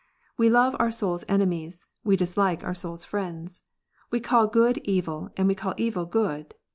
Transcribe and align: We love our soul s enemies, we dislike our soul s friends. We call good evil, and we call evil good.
We 0.35 0.49
love 0.49 0.75
our 0.79 0.89
soul 0.89 1.13
s 1.13 1.25
enemies, 1.29 1.85
we 2.03 2.15
dislike 2.15 2.63
our 2.63 2.73
soul 2.73 2.95
s 2.95 3.05
friends. 3.05 3.61
We 4.09 4.19
call 4.19 4.47
good 4.47 4.79
evil, 4.79 5.29
and 5.37 5.47
we 5.47 5.53
call 5.53 5.75
evil 5.77 6.07
good. 6.07 6.55